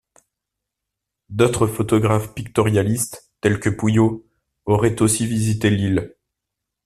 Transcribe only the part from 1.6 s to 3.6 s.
photographes pictorialistes, tels